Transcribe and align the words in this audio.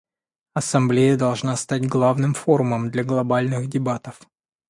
Ассамблея 0.55 1.15
должна 1.15 1.55
стать 1.55 1.85
главным 1.87 2.33
форумом 2.33 2.89
для 2.89 3.03
глобальных 3.03 3.67
дебатов. 3.69 4.19